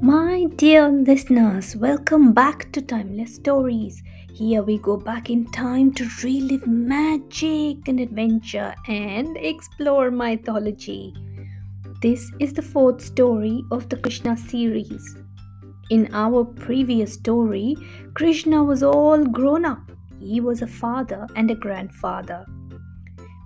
My 0.00 0.44
dear 0.54 0.88
listeners, 0.88 1.74
welcome 1.74 2.32
back 2.32 2.70
to 2.70 2.80
Timeless 2.80 3.34
Stories. 3.34 4.00
Here 4.32 4.62
we 4.62 4.78
go 4.78 4.96
back 4.96 5.28
in 5.28 5.50
time 5.50 5.92
to 5.94 6.08
relive 6.22 6.68
magic 6.68 7.88
and 7.88 7.98
adventure 7.98 8.76
and 8.86 9.36
explore 9.36 10.12
mythology. 10.12 11.12
This 12.00 12.30
is 12.38 12.52
the 12.52 12.62
fourth 12.62 13.02
story 13.02 13.64
of 13.72 13.88
the 13.88 13.96
Krishna 13.96 14.36
series. 14.36 15.16
In 15.90 16.08
our 16.14 16.44
previous 16.44 17.14
story, 17.14 17.74
Krishna 18.14 18.62
was 18.62 18.84
all 18.84 19.24
grown 19.24 19.64
up. 19.64 19.90
He 20.20 20.40
was 20.40 20.62
a 20.62 20.68
father 20.68 21.26
and 21.34 21.50
a 21.50 21.56
grandfather. 21.56 22.46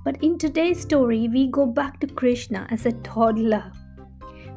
But 0.05 0.23
in 0.23 0.37
today's 0.37 0.83
story, 0.83 1.29
we 1.29 1.47
go 1.47 1.65
back 1.65 1.99
to 2.01 2.07
Krishna 2.07 2.67
as 2.71 2.85
a 2.85 2.93
toddler 2.93 3.73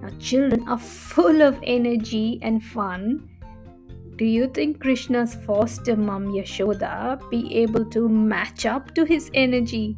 now, 0.06 0.18
children 0.20 0.68
are 0.68 0.78
full 0.78 1.42
of 1.42 1.60
energy 1.64 2.40
and 2.42 2.64
fun. 2.64 3.30
Do 4.18 4.26
you 4.26 4.48
think 4.48 4.80
Krishna's 4.80 5.36
foster 5.36 5.96
mom 5.96 6.28
Yashoda 6.28 7.20
be 7.30 7.54
able 7.56 7.86
to 7.86 8.08
match 8.08 8.66
up 8.66 8.94
to 8.96 9.04
his 9.04 9.30
energy? 9.34 9.98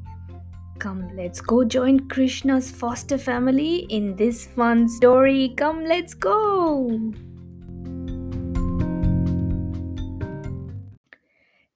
Come, 0.80 1.16
let's 1.16 1.42
go 1.42 1.64
join 1.64 2.08
Krishna's 2.08 2.72
foster 2.72 3.18
family 3.18 3.88
in 3.90 4.16
this 4.16 4.46
fun 4.46 4.88
story. 4.88 5.54
Come, 5.58 5.84
let's 5.84 6.14
go. 6.14 7.14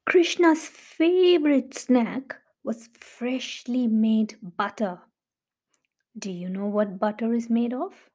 Krishna's 0.06 0.68
favorite 0.68 1.78
snack 1.78 2.36
was 2.64 2.90
freshly 3.00 3.88
made 3.88 4.36
butter. 4.42 5.00
Do 6.18 6.30
you 6.32 6.50
know 6.50 6.68
what 6.68 7.00
butter 7.00 7.34
is 7.34 7.50
made 7.50 7.74
of? 7.74 8.11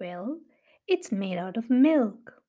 Well, 0.00 0.40
it's 0.88 1.12
made 1.12 1.36
out 1.36 1.58
of 1.58 1.68
milk. 1.68 2.42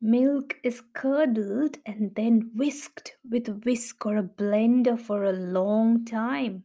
Milk 0.00 0.56
is 0.64 0.82
curdled 0.94 1.76
and 1.84 2.14
then 2.14 2.52
whisked 2.54 3.16
with 3.28 3.48
a 3.48 3.52
whisk 3.52 4.06
or 4.06 4.16
a 4.16 4.22
blender 4.22 4.98
for 4.98 5.24
a 5.24 5.32
long 5.32 6.06
time. 6.06 6.64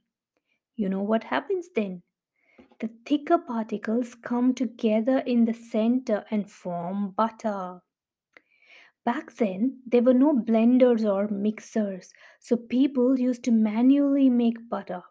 You 0.77 0.88
know 0.88 1.02
what 1.02 1.25
happens 1.25 1.67
then? 1.75 2.02
The 2.80 2.89
thicker 3.05 3.38
particles 3.38 4.16
come 4.16 4.53
together 4.53 5.19
in 5.19 5.44
the 5.44 5.53
center 5.53 6.23
and 6.31 6.50
form 6.50 7.11
butter. 7.11 7.81
Back 9.03 9.35
then, 9.35 9.81
there 9.85 10.02
were 10.02 10.13
no 10.13 10.33
blenders 10.33 11.03
or 11.03 11.27
mixers, 11.27 12.13
so 12.39 12.55
people 12.55 13.19
used 13.19 13.44
to 13.44 13.52
manually 13.52 14.29
make 14.29 14.69
butter. 14.69 15.03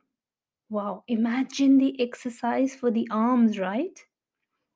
Wow, 0.70 1.04
imagine 1.08 1.76
the 1.76 2.00
exercise 2.00 2.74
for 2.74 2.90
the 2.90 3.06
arms, 3.10 3.58
right? 3.58 4.02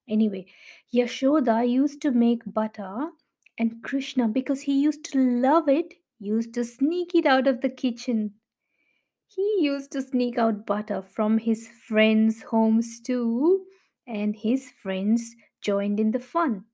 Anyway, 0.08 0.46
Yashoda 0.92 1.68
used 1.68 2.00
to 2.02 2.10
make 2.10 2.42
butter, 2.46 3.10
and 3.58 3.82
Krishna, 3.82 4.28
because 4.28 4.62
he 4.62 4.80
used 4.80 5.04
to 5.12 5.18
love 5.18 5.68
it, 5.68 5.94
used 6.18 6.54
to 6.54 6.64
sneak 6.64 7.14
it 7.14 7.26
out 7.26 7.46
of 7.46 7.60
the 7.60 7.68
kitchen. 7.68 8.34
He 9.26 9.58
used 9.60 9.92
to 9.92 10.02
sneak 10.02 10.38
out 10.38 10.66
butter 10.66 11.02
from 11.02 11.38
his 11.38 11.68
friends' 11.86 12.42
homes 12.42 13.00
too, 13.00 13.66
and 14.06 14.34
his 14.34 14.70
friends 14.82 15.36
joined 15.60 16.00
in 16.00 16.12
the 16.12 16.18
fun. 16.18 16.64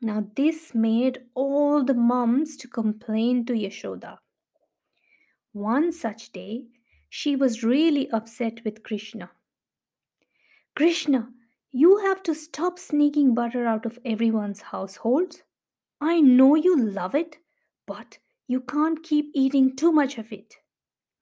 Now, 0.00 0.26
this 0.34 0.74
made 0.74 1.20
all 1.34 1.84
the 1.84 1.94
mums 1.94 2.56
to 2.58 2.68
complain 2.68 3.46
to 3.46 3.52
Yashoda. 3.52 4.18
One 5.52 5.92
such 5.92 6.32
day, 6.32 6.64
she 7.08 7.36
was 7.36 7.62
really 7.62 8.10
upset 8.10 8.64
with 8.64 8.82
Krishna. 8.82 9.30
Krishna, 10.74 11.28
you 11.76 11.98
have 11.98 12.22
to 12.22 12.32
stop 12.36 12.78
sneaking 12.78 13.34
butter 13.34 13.66
out 13.66 13.84
of 13.84 13.98
everyone's 14.04 14.62
households. 14.62 15.42
I 16.00 16.20
know 16.20 16.54
you 16.54 16.80
love 16.80 17.16
it, 17.16 17.38
but 17.84 18.18
you 18.46 18.60
can't 18.60 19.02
keep 19.02 19.32
eating 19.34 19.74
too 19.74 19.90
much 19.90 20.16
of 20.16 20.32
it. 20.32 20.54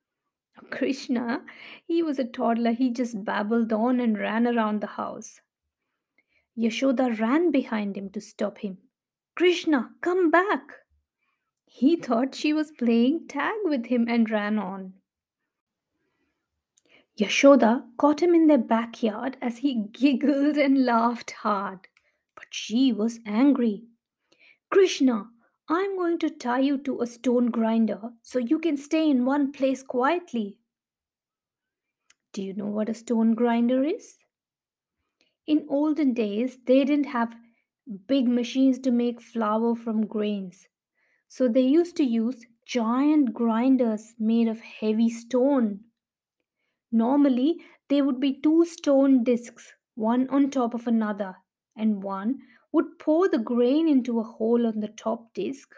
Krishna, 0.71 1.41
he 1.87 2.03
was 2.03 2.19
a 2.19 2.25
toddler. 2.25 2.73
He 2.73 2.91
just 2.91 3.25
babbled 3.25 3.73
on 3.73 3.99
and 3.99 4.19
ran 4.19 4.47
around 4.47 4.83
the 4.83 4.89
house. 4.89 5.41
Yashoda 6.55 7.19
ran 7.19 7.51
behind 7.51 7.97
him 7.97 8.11
to 8.11 8.21
stop 8.21 8.59
him. 8.59 8.77
Krishna, 9.35 9.93
come 10.03 10.31
back! 10.31 10.65
He 11.65 11.97
thought 11.97 12.35
she 12.35 12.53
was 12.53 12.73
playing 12.73 13.27
tag 13.27 13.55
with 13.65 13.87
him 13.87 14.05
and 14.07 14.29
ran 14.29 14.59
on. 14.59 14.93
Yashoda 17.23 17.85
caught 17.99 18.21
him 18.21 18.35
in 18.35 18.49
their 18.49 18.59
backyard 18.59 19.37
as 19.41 19.59
he 19.59 19.87
giggled 19.93 20.57
and 20.57 20.85
laughed 20.85 21.31
hard. 21.43 21.87
But 22.35 22.47
she 22.51 22.93
was 22.93 23.21
angry. 23.25 23.85
Krishna, 24.71 25.27
I'm 25.69 25.97
going 25.97 26.19
to 26.19 26.31
tie 26.31 26.59
you 26.59 26.79
to 26.79 27.01
a 27.01 27.07
stone 27.07 27.51
grinder 27.51 28.01
so 28.23 28.41
you 28.41 28.59
can 28.59 28.77
stay 28.77 29.09
in 29.09 29.25
one 29.25 29.53
place 29.53 29.85
quietly. 29.85 30.59
Do 32.33 32.43
you 32.43 32.55
know 32.55 32.67
what 32.67 32.89
a 32.89 32.95
stone 32.95 33.35
grinder 33.35 33.85
is? 33.85 34.17
In 35.47 35.67
olden 35.69 36.15
days, 36.15 36.59
they 36.67 36.85
didn't 36.85 37.13
have 37.13 37.37
big 38.09 38.27
machines 38.27 38.81
to 38.81 38.91
make 38.91 39.21
flour 39.21 39.77
from 39.77 40.07
grains. 40.07 40.67
So 41.29 41.47
they 41.47 41.61
used 41.61 41.97
to 41.99 42.05
use 42.05 42.47
giant 42.67 43.33
grinders 43.33 44.15
made 44.19 44.49
of 44.49 44.61
heavy 44.61 45.09
stone. 45.09 45.81
Normally, 46.93 47.57
there 47.89 48.05
would 48.05 48.21
be 48.21 48.41
two 48.41 48.67
stone 48.67 49.25
discs, 49.25 49.73
one 49.95 50.29
on 50.29 50.51
top 50.51 50.75
of 50.75 50.87
another, 50.87 51.37
and 51.75 52.03
one 52.03 52.41
would 52.71 52.99
pour 52.99 53.29
the 53.29 53.39
grain 53.39 53.89
into 53.89 54.21
a 54.21 54.25
hole 54.25 54.67
on 54.67 54.81
the 54.81 54.89
top 54.89 55.33
disc. 55.35 55.75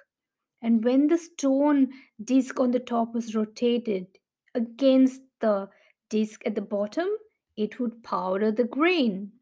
And 0.60 0.84
when 0.84 1.06
the 1.06 1.18
stone 1.18 1.90
disc 2.22 2.58
on 2.58 2.72
the 2.72 2.80
top 2.80 3.14
was 3.14 3.34
rotated 3.34 4.06
against 4.54 5.20
the 5.40 5.68
disc 6.08 6.42
at 6.44 6.54
the 6.54 6.60
bottom, 6.62 7.08
it 7.56 7.78
would 7.78 8.02
powder 8.02 8.50
the 8.50 8.64
grain. 8.64 9.32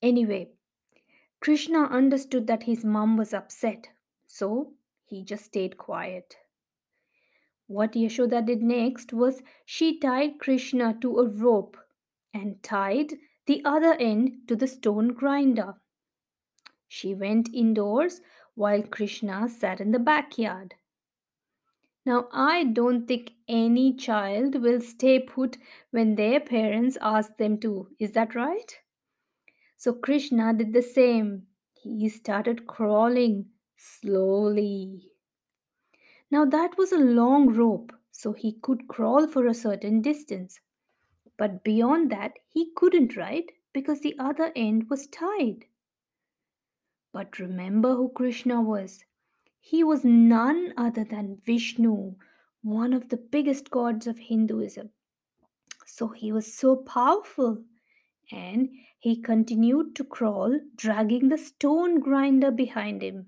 Anyway, 0.00 0.50
Krishna 1.40 1.84
understood 1.84 2.46
that 2.46 2.64
his 2.64 2.84
mom 2.84 3.16
was 3.16 3.34
upset, 3.34 3.88
so 4.26 4.72
he 5.04 5.24
just 5.24 5.46
stayed 5.46 5.78
quiet. 5.78 6.36
What 7.68 7.92
Yashoda 7.92 8.44
did 8.44 8.62
next 8.62 9.12
was 9.12 9.42
she 9.66 9.98
tied 10.00 10.38
Krishna 10.38 10.96
to 11.02 11.18
a 11.18 11.28
rope 11.28 11.76
and 12.32 12.62
tied 12.62 13.12
the 13.44 13.62
other 13.62 13.92
end 13.92 14.48
to 14.48 14.56
the 14.56 14.66
stone 14.66 15.08
grinder. 15.08 15.74
She 16.88 17.14
went 17.14 17.52
indoors 17.52 18.22
while 18.54 18.82
Krishna 18.82 19.50
sat 19.50 19.82
in 19.82 19.92
the 19.92 19.98
backyard. 19.98 20.76
Now, 22.06 22.28
I 22.32 22.64
don't 22.64 23.06
think 23.06 23.32
any 23.46 23.94
child 23.94 24.62
will 24.62 24.80
stay 24.80 25.20
put 25.20 25.58
when 25.90 26.14
their 26.14 26.40
parents 26.40 26.96
ask 27.02 27.36
them 27.36 27.60
to. 27.60 27.88
Is 27.98 28.12
that 28.12 28.34
right? 28.34 28.78
So, 29.76 29.92
Krishna 29.92 30.54
did 30.54 30.72
the 30.72 30.80
same. 30.80 31.48
He 31.74 32.08
started 32.08 32.66
crawling 32.66 33.50
slowly. 33.76 35.12
Now 36.30 36.44
that 36.44 36.76
was 36.76 36.92
a 36.92 36.98
long 36.98 37.48
rope, 37.54 37.92
so 38.10 38.32
he 38.32 38.52
could 38.52 38.88
crawl 38.88 39.26
for 39.26 39.46
a 39.46 39.54
certain 39.54 40.02
distance. 40.02 40.60
But 41.36 41.64
beyond 41.64 42.10
that, 42.10 42.32
he 42.48 42.72
couldn't 42.74 43.16
ride 43.16 43.52
because 43.72 44.00
the 44.00 44.16
other 44.18 44.52
end 44.56 44.90
was 44.90 45.06
tied. 45.06 45.64
But 47.12 47.38
remember 47.38 47.94
who 47.94 48.10
Krishna 48.10 48.60
was. 48.60 49.04
He 49.60 49.82
was 49.82 50.04
none 50.04 50.74
other 50.76 51.04
than 51.04 51.40
Vishnu, 51.44 52.14
one 52.62 52.92
of 52.92 53.08
the 53.08 53.16
biggest 53.16 53.70
gods 53.70 54.06
of 54.06 54.18
Hinduism. 54.18 54.90
So 55.86 56.08
he 56.08 56.32
was 56.32 56.52
so 56.52 56.76
powerful. 56.76 57.64
And 58.30 58.68
he 58.98 59.16
continued 59.16 59.96
to 59.96 60.04
crawl, 60.04 60.60
dragging 60.76 61.28
the 61.28 61.38
stone 61.38 62.00
grinder 62.00 62.50
behind 62.50 63.02
him. 63.02 63.26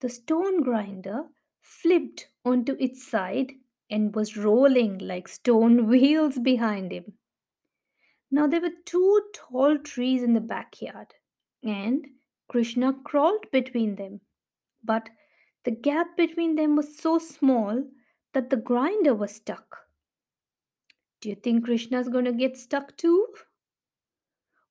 The 0.00 0.08
stone 0.08 0.62
grinder 0.62 1.24
flipped 1.62 2.28
onto 2.44 2.76
its 2.78 3.06
side 3.06 3.52
and 3.90 4.14
was 4.14 4.36
rolling 4.36 4.98
like 4.98 5.28
stone 5.28 5.86
wheels 5.88 6.38
behind 6.38 6.92
him. 6.92 7.14
Now 8.30 8.46
there 8.46 8.60
were 8.60 8.82
two 8.84 9.22
tall 9.34 9.78
trees 9.78 10.22
in 10.22 10.34
the 10.34 10.40
backyard, 10.40 11.14
and 11.62 12.06
Krishna 12.48 12.94
crawled 13.04 13.50
between 13.50 13.96
them. 13.96 14.20
But 14.84 15.08
the 15.64 15.70
gap 15.70 16.16
between 16.16 16.54
them 16.54 16.76
was 16.76 16.98
so 16.98 17.18
small 17.18 17.84
that 18.34 18.50
the 18.50 18.56
grinder 18.56 19.14
was 19.14 19.34
stuck. 19.34 19.78
Do 21.20 21.28
you 21.28 21.34
think 21.34 21.64
Krishna's 21.64 22.08
going 22.08 22.26
to 22.26 22.32
get 22.32 22.56
stuck 22.56 22.96
too? 22.96 23.26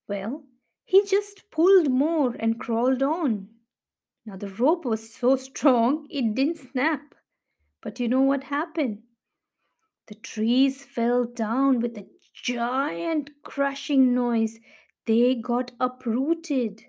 Well, 0.07 0.43
he 0.85 1.03
just 1.03 1.51
pulled 1.51 1.89
more 1.91 2.35
and 2.39 2.59
crawled 2.59 3.03
on. 3.03 3.49
Now, 4.27 4.35
the 4.35 4.49
rope 4.49 4.83
was 4.83 5.13
so 5.13 5.37
strong 5.37 6.05
it 6.09 6.35
didn't 6.35 6.57
snap. 6.57 7.15
But 7.81 7.97
you 8.01 8.09
know 8.09 8.21
what 8.21 8.43
happened? 8.43 9.03
The 10.07 10.15
trees 10.15 10.83
fell 10.83 11.23
down 11.23 11.79
with 11.79 11.97
a 11.97 12.07
giant 12.33 13.29
crushing 13.41 14.13
noise. 14.13 14.59
they 15.05 15.35
got 15.35 15.71
uprooted. 15.79 16.83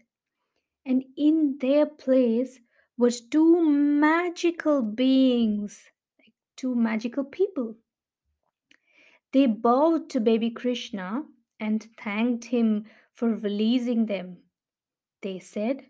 And 0.85 1.05
in 1.17 1.59
their 1.61 1.87
place 1.87 2.59
was 2.97 3.21
two 3.21 3.65
magical 3.65 4.83
beings, 4.83 5.85
two 6.57 6.75
magical 6.75 7.23
people. 7.23 7.77
They 9.33 9.47
bowed 9.47 10.11
to 10.11 10.19
baby 10.19 10.51
Krishna 10.51 11.23
and 11.61 11.87
thanked 12.03 12.47
him 12.47 12.87
for 13.15 13.37
releasing 13.37 14.07
them. 14.07 14.39
They 15.23 15.39
said, 15.39 15.85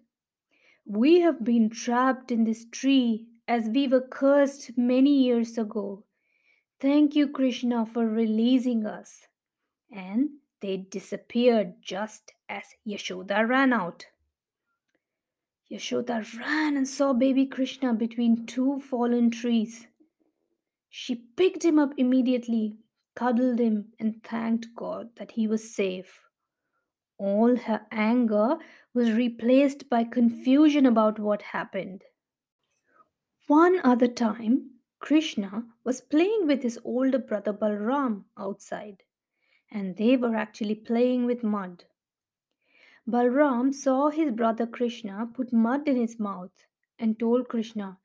We 0.91 1.21
have 1.21 1.45
been 1.45 1.69
trapped 1.69 2.33
in 2.33 2.45
this 2.45 2.65
tree 2.65 3.27
as 3.47 3.69
we 3.69 3.87
were 3.89 4.01
cursed 4.01 4.71
many 4.79 5.23
years 5.23 5.59
ago. 5.59 6.05
Thank 6.81 7.15
you, 7.15 7.29
Krishna, 7.29 7.85
for 7.85 8.09
releasing 8.09 8.87
us. 8.87 9.27
And 9.93 10.31
they 10.63 10.79
disappeared 10.79 11.75
just 11.83 12.33
as 12.49 12.63
Yashoda 12.87 13.47
ran 13.47 13.75
out. 13.75 14.07
Yashoda 15.71 16.25
ran 16.41 16.79
and 16.79 16.89
saw 16.89 17.13
baby 17.13 17.45
Krishna 17.45 17.93
between 17.93 18.47
two 18.47 18.81
fallen 18.81 19.31
trees. 19.31 19.89
She 20.89 21.15
picked 21.15 21.67
him 21.67 21.79
up 21.79 21.93
immediately, 21.99 22.79
cuddled 23.15 23.59
him, 23.59 23.93
and 24.01 24.25
thanked 24.25 24.69
God 24.75 25.11
that 25.19 25.33
he 25.33 25.47
was 25.47 25.75
safe. 25.75 26.23
All 27.19 27.57
her 27.57 27.87
anger 27.91 28.57
was 28.95 29.13
replaced 29.13 29.91
by 29.91 30.05
confusion 30.05 30.87
about 30.87 31.19
what 31.19 31.43
happened. 31.43 32.05
One 33.49 33.81
other 33.83 34.09
time, 34.09 34.71
Krishna 35.01 35.65
was 35.85 36.01
playing 36.01 36.47
with 36.47 36.63
his 36.63 36.79
older 36.85 37.19
brother 37.19 37.53
Balram 37.53 38.25
outside, 38.37 39.03
and 39.71 39.97
they 39.97 40.17
were 40.17 40.35
actually 40.35 40.75
playing 40.75 41.27
with 41.27 41.43
mud. 41.43 41.85
Balram 43.09 43.73
saw 43.73 44.11
his 44.11 44.33
brother 44.33 44.67
Krishna 44.67 45.29
put 45.33 45.53
mud 45.53 45.89
in 45.89 45.97
his 45.97 46.21
mouth 46.21 46.67
and 46.99 47.19
told 47.19 47.49
Krishna, 47.49 47.99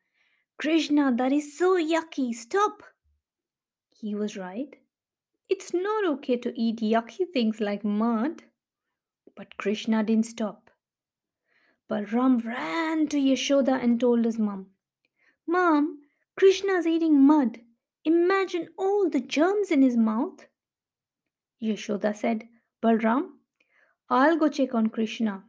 Krishna, 0.57 1.13
that 1.15 1.33
is 1.33 1.57
so 1.57 1.77
yucky, 1.77 2.33
stop! 2.33 2.83
He 3.91 4.15
was 4.15 4.37
right. 4.37 4.75
It's 5.49 5.73
not 5.73 6.05
okay 6.05 6.37
to 6.37 6.53
eat 6.59 6.79
yucky 6.79 7.27
things 7.33 7.59
like 7.59 7.83
mud. 7.83 8.43
But 9.35 9.57
Krishna 9.57 10.03
didn't 10.03 10.25
stop. 10.27 10.69
Balram 11.89 12.43
ran 12.45 13.07
to 13.07 13.17
Yashoda 13.17 13.83
and 13.83 13.99
told 13.99 14.25
his 14.25 14.39
mom, 14.39 14.67
Mom, 15.47 16.01
Krishna's 16.35 16.87
eating 16.87 17.21
mud. 17.21 17.59
Imagine 18.05 18.69
all 18.77 19.09
the 19.09 19.19
germs 19.19 19.71
in 19.71 19.81
his 19.81 19.97
mouth. 19.97 20.47
Yashoda 21.61 22.15
said, 22.15 22.47
Balram, 22.81 23.29
I'll 24.09 24.37
go 24.37 24.49
check 24.49 24.73
on 24.73 24.87
Krishna. 24.87 25.43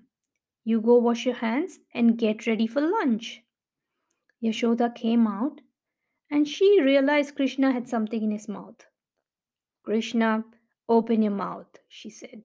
You 0.65 0.81
go 0.81 0.97
wash 0.97 1.27
your 1.27 1.35
hands 1.37 1.79
and 1.93 2.19
get 2.19 2.47
ready 2.47 2.67
for 2.67 2.81
lunch. 2.81 3.43
Yashoda 4.43 4.95
came 4.95 5.27
out 5.27 5.61
and 6.31 6.49
she 6.49 6.81
realized 6.81 7.37
Krishna 7.37 7.73
had 7.73 7.89
something 7.89 8.23
in 8.23 8.31
his 8.31 8.49
mouth. 8.49 8.87
Krishna, 9.83 10.45
open 10.89 11.23
your 11.23 11.33
mouth, 11.33 11.79
she 11.89 12.11
said. 12.11 12.45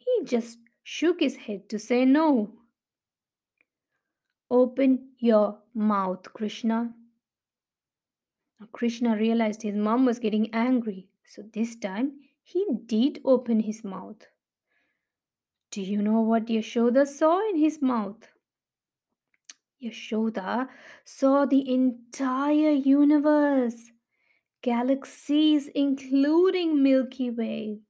He 0.00 0.24
just 0.24 0.58
shook 0.82 1.20
his 1.20 1.36
head 1.36 1.68
to 1.68 1.78
say 1.78 2.04
no. 2.04 2.54
Open 4.50 5.10
your 5.18 5.58
mouth, 5.74 6.32
Krishna. 6.32 6.94
Now, 8.58 8.66
Krishna 8.72 9.16
realized 9.16 9.62
his 9.62 9.76
mom 9.76 10.06
was 10.06 10.18
getting 10.18 10.52
angry, 10.52 11.08
so 11.24 11.42
this 11.42 11.76
time 11.76 12.14
he 12.42 12.66
did 12.86 13.20
open 13.24 13.60
his 13.60 13.84
mouth. 13.84 14.26
Do 15.70 15.82
you 15.82 16.02
know 16.02 16.20
what 16.20 16.46
Yashoda 16.46 17.06
saw 17.06 17.38
in 17.50 17.58
his 17.58 17.80
mouth? 17.80 18.26
Yashoda 19.82 20.68
saw 21.04 21.44
the 21.44 21.72
entire 21.72 22.72
universe, 22.72 23.92
galaxies 24.62 25.68
including 25.68 26.82
Milky 26.82 27.30
Way, 27.30 27.82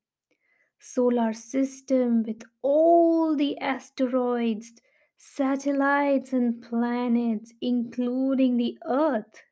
solar 0.81 1.33
system 1.33 2.23
with 2.25 2.43
all 2.63 3.37
the 3.37 3.59
asteroids, 3.59 4.73
satellites 5.17 6.33
and 6.33 6.63
planets 6.63 7.53
including 7.61 8.57
the 8.57 8.79
earth. 8.87 9.43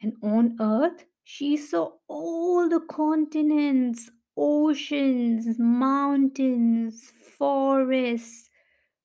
And 0.00 0.14
on 0.22 0.56
earth, 0.60 1.04
she 1.24 1.56
saw 1.56 1.92
all 2.08 2.68
the 2.68 2.80
continents, 2.80 4.10
oceans, 4.36 5.58
mountains, 5.58 7.10
forests, 7.38 8.50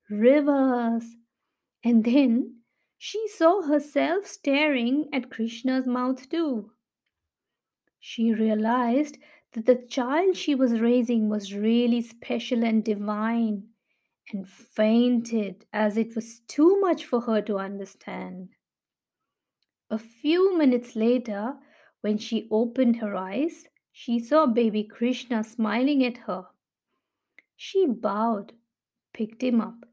rivers, 0.10 1.04
and 1.84 2.04
then 2.04 2.56
she 2.98 3.28
saw 3.30 3.62
herself 3.62 4.28
staring 4.28 5.08
at 5.14 5.30
Krishna's 5.30 5.88
mouth 5.88 6.30
too. 6.30 6.72
She 8.00 8.34
realized 8.34 9.18
that 9.54 9.66
the 9.66 9.76
child 9.76 10.36
she 10.36 10.56
was 10.56 10.80
raising 10.80 11.30
was 11.30 11.54
really 11.54 12.02
special 12.02 12.64
and 12.64 12.84
divine 12.84 13.64
and 14.32 14.48
fainted 14.48 15.66
as 15.74 15.98
it 15.98 16.16
was 16.16 16.42
too 16.48 16.80
much 16.80 17.06
for 17.06 17.22
her 17.22 17.42
to 17.42 17.58
understand. 17.58 18.50
A 19.90 19.98
few 19.98 20.56
minutes 20.58 20.96
later, 20.96 21.56
when 22.02 22.18
she 22.18 22.48
opened 22.52 22.98
her 22.98 23.16
eyes, 23.16 23.66
she 23.92 24.20
saw 24.20 24.46
baby 24.46 24.84
Krishna 24.84 25.44
smiling 25.44 26.06
at 26.06 26.18
her. 26.20 26.46
She 27.56 27.88
bowed, 27.88 28.54
picked 29.14 29.44
him 29.44 29.60
up, 29.60 29.86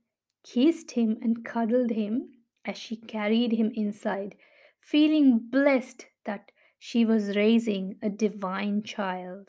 kissed 0.44 0.92
him, 0.92 1.16
and 1.22 1.44
cuddled 1.44 1.90
him 1.90 2.28
as 2.64 2.76
she 2.76 2.96
carried 2.96 3.52
him 3.52 3.72
inside, 3.74 4.36
feeling 4.78 5.38
blessed 5.50 6.06
that 6.26 6.52
she 6.78 7.04
was 7.04 7.36
raising 7.36 7.96
a 8.02 8.10
divine 8.10 8.82
child. 8.82 9.48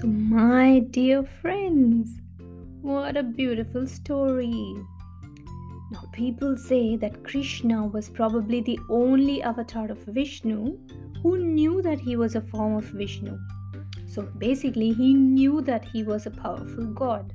So, 0.00 0.06
my 0.06 0.80
dear 0.90 1.22
friends, 1.22 2.20
what 2.80 3.16
a 3.16 3.22
beautiful 3.22 3.86
story! 3.86 4.74
Now, 5.92 6.04
people 6.12 6.56
say 6.56 6.96
that 6.96 7.22
Krishna 7.22 7.86
was 7.86 8.08
probably 8.08 8.60
the 8.62 8.78
only 8.88 9.42
avatar 9.42 9.90
of 9.90 9.98
Vishnu 10.06 10.78
who 11.22 11.38
knew 11.38 11.82
that 11.82 12.00
he 12.00 12.16
was 12.16 12.34
a 12.34 12.40
form 12.40 12.76
of 12.76 12.84
Vishnu. 12.84 13.38
So 14.06 14.22
basically, 14.38 14.92
he 14.92 15.14
knew 15.14 15.60
that 15.62 15.84
he 15.84 16.02
was 16.02 16.26
a 16.26 16.30
powerful 16.30 16.86
god. 16.86 17.32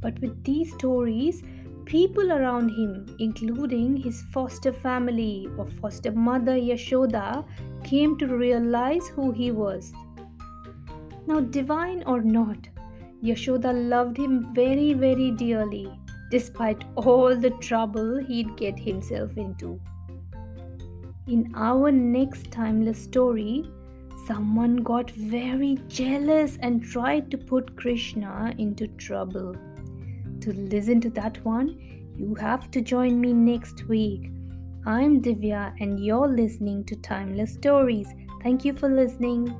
But 0.00 0.18
with 0.20 0.44
these 0.44 0.72
stories, 0.74 1.42
people 1.84 2.32
around 2.32 2.70
him, 2.70 3.16
including 3.18 3.96
his 3.96 4.22
foster 4.32 4.72
family 4.72 5.48
or 5.56 5.66
foster 5.66 6.12
mother 6.12 6.56
Yashoda, 6.56 7.44
came 7.84 8.16
to 8.18 8.26
realize 8.26 9.08
who 9.08 9.32
he 9.32 9.50
was. 9.50 9.92
Now, 11.26 11.40
divine 11.40 12.02
or 12.06 12.20
not, 12.20 12.68
Yashoda 13.22 13.72
loved 13.88 14.16
him 14.16 14.52
very, 14.54 14.92
very 14.92 15.30
dearly 15.30 15.90
despite 16.30 16.84
all 16.96 17.36
the 17.36 17.50
trouble 17.66 18.18
he'd 18.18 18.56
get 18.56 18.78
himself 18.78 19.36
into. 19.36 19.80
In 21.26 21.52
our 21.54 21.90
next 21.92 22.50
timeless 22.50 23.02
story, 23.02 23.70
someone 24.26 24.76
got 24.76 25.10
very 25.10 25.78
jealous 25.88 26.58
and 26.60 26.82
tried 26.82 27.30
to 27.30 27.38
put 27.38 27.76
Krishna 27.76 28.54
into 28.58 28.88
trouble. 28.88 29.54
To 30.44 30.52
listen 30.52 31.00
to 31.00 31.08
that 31.10 31.42
one, 31.42 31.80
you 32.18 32.34
have 32.34 32.70
to 32.72 32.82
join 32.82 33.18
me 33.18 33.32
next 33.32 33.88
week. 33.88 34.30
I'm 34.84 35.22
Divya, 35.22 35.72
and 35.80 36.04
you're 36.04 36.28
listening 36.28 36.84
to 36.84 36.96
Timeless 36.96 37.54
Stories. 37.54 38.08
Thank 38.42 38.62
you 38.62 38.74
for 38.74 38.90
listening. 38.90 39.56